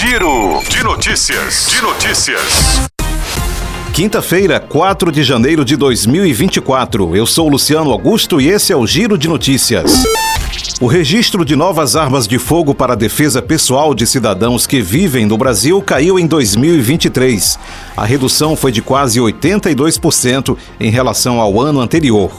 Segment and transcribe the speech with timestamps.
[0.00, 1.66] Giro de notícias.
[1.66, 2.88] De notícias.
[3.92, 7.14] Quinta-feira, 4 de janeiro de 2024.
[7.14, 10.04] Eu sou Luciano Augusto e esse é o Giro de Notícias.
[10.80, 15.36] O registro de novas armas de fogo para defesa pessoal de cidadãos que vivem no
[15.36, 17.58] Brasil caiu em 2023.
[17.94, 22.32] A redução foi de quase 82% em relação ao ano anterior.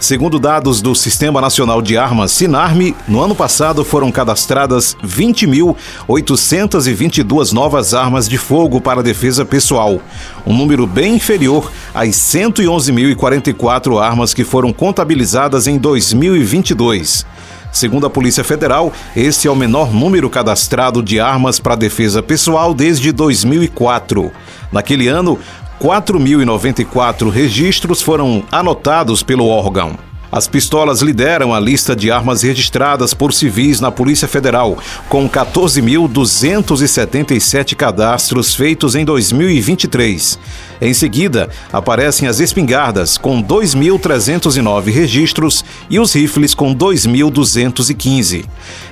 [0.00, 7.94] Segundo dados do Sistema Nacional de Armas, Sinarme, no ano passado foram cadastradas 20.822 novas
[7.94, 10.00] armas de fogo para defesa pessoal,
[10.46, 17.26] um número bem inferior às 111.044 armas que foram contabilizadas em 2022.
[17.72, 22.72] Segundo a Polícia Federal, esse é o menor número cadastrado de armas para defesa pessoal
[22.72, 24.30] desde 2004.
[24.70, 25.40] Naquele ano,
[25.80, 30.07] 4.094 registros foram anotados pelo órgão.
[30.30, 34.76] As pistolas lideram a lista de armas registradas por civis na Polícia Federal,
[35.08, 40.38] com 14.277 cadastros feitos em 2023.
[40.80, 48.44] Em seguida, aparecem as espingardas, com 2.309 registros, e os rifles, com 2.215.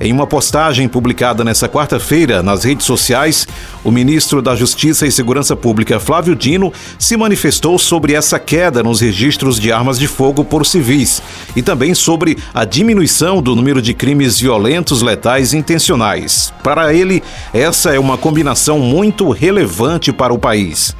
[0.00, 3.48] Em uma postagem publicada nesta quarta-feira nas redes sociais,
[3.82, 9.00] o ministro da Justiça e Segurança Pública, Flávio Dino, se manifestou sobre essa queda nos
[9.00, 11.21] registros de armas de fogo por civis
[11.54, 16.52] e também sobre a diminuição do número de crimes violentos, letais intencionais.
[16.62, 20.94] Para ele, essa é uma combinação muito relevante para o país.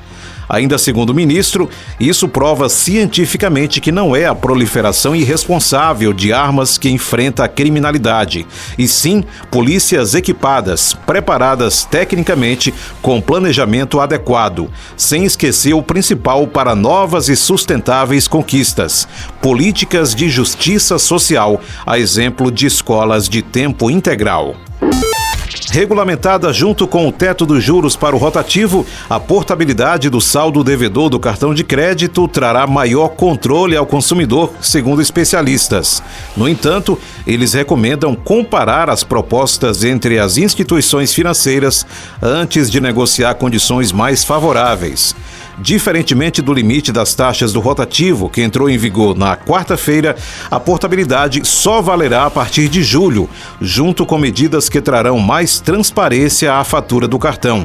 [0.53, 6.77] Ainda segundo o ministro, isso prova cientificamente que não é a proliferação irresponsável de armas
[6.77, 15.73] que enfrenta a criminalidade, e sim polícias equipadas, preparadas tecnicamente, com planejamento adequado, sem esquecer
[15.73, 19.09] o principal para novas e sustentáveis conquistas:
[19.41, 24.55] políticas de justiça social, a exemplo de escolas de tempo integral.
[25.73, 31.09] Regulamentada junto com o teto dos juros para o rotativo, a portabilidade do saldo devedor
[31.09, 36.03] do cartão de crédito trará maior controle ao consumidor, segundo especialistas.
[36.37, 41.87] No entanto, eles recomendam comparar as propostas entre as instituições financeiras
[42.21, 45.17] antes de negociar condições mais favoráveis.
[45.63, 50.17] Diferentemente do limite das taxas do rotativo, que entrou em vigor na quarta-feira,
[50.51, 53.31] a portabilidade só valerá a partir de julho,
[53.61, 57.65] junto com medidas que trarão mais transparência à fatura do cartão.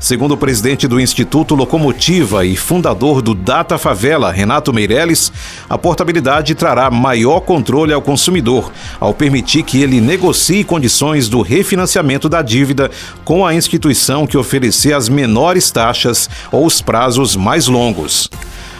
[0.00, 5.30] Segundo o presidente do Instituto Locomotiva e fundador do Data Favela, Renato Meirelles,
[5.68, 12.30] a portabilidade trará maior controle ao consumidor, ao permitir que ele negocie condições do refinanciamento
[12.30, 12.90] da dívida
[13.26, 18.28] com a instituição que oferecer as menores taxas ou os prazos mais longos.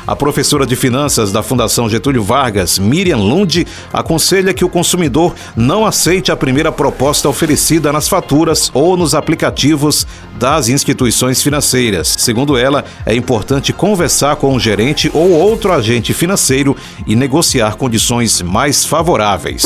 [0.06, 5.86] A professora de finanças da Fundação Getúlio Vargas, Miriam Lund, aconselha que o consumidor não
[5.86, 10.04] aceite a primeira proposta oferecida nas faturas ou nos aplicativos
[10.38, 12.16] das instituições financeiras.
[12.18, 18.42] Segundo ela, é importante conversar com o gerente ou outro agente financeiro e negociar condições
[18.42, 19.62] mais favoráveis.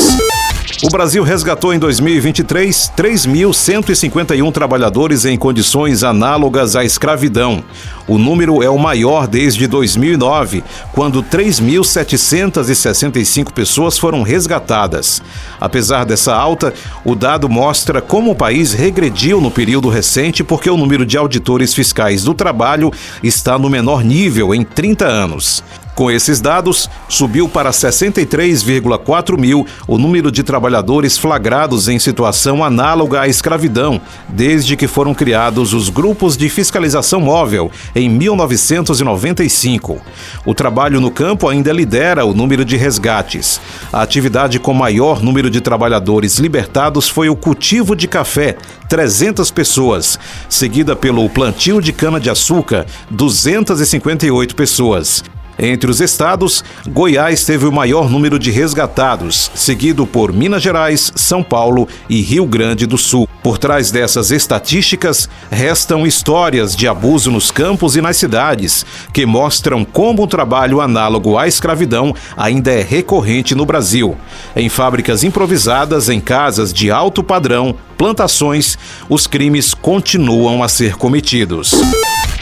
[0.83, 7.63] O Brasil resgatou em 2023 3.151 trabalhadores em condições análogas à escravidão.
[8.07, 15.21] O número é o maior desde 2009, quando 3.765 pessoas foram resgatadas.
[15.59, 16.73] Apesar dessa alta,
[17.03, 21.73] o dado mostra como o país regrediu no período recente porque o número de auditores
[21.73, 22.91] fiscais do trabalho
[23.23, 25.63] está no menor nível em 30 anos.
[25.95, 33.21] Com esses dados, subiu para 63,4 mil o número de trabalhadores flagrados em situação análoga
[33.21, 40.01] à escravidão, desde que foram criados os grupos de fiscalização móvel em 1995.
[40.45, 43.61] O trabalho no campo ainda lidera o número de resgates.
[43.93, 48.57] A atividade com maior número de trabalhadores libertados foi o cultivo de café,
[48.89, 50.19] 300 pessoas,
[50.49, 55.23] seguida pelo plantio de cana-de-açúcar, 258 pessoas.
[55.57, 61.41] Entre os estados, Goiás teve o maior número de resgatados, seguido por Minas Gerais, São
[61.41, 63.27] Paulo e Rio Grande do Sul.
[63.41, 69.85] Por trás dessas estatísticas, restam histórias de abuso nos campos e nas cidades, que mostram
[69.85, 74.17] como o trabalho análogo à escravidão ainda é recorrente no Brasil.
[74.55, 78.77] Em fábricas improvisadas, em casas de alto padrão, plantações,
[79.07, 81.73] os crimes continuam a ser cometidos.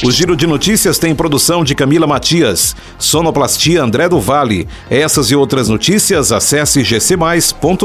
[0.02, 4.68] O Giro de Notícias tem produção de Camila Matias, Sonoplastia André do Vale.
[4.90, 7.84] Essas e outras notícias acesse gcmais.com.br.